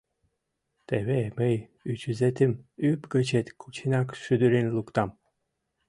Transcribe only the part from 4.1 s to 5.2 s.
шӱдырен луктам.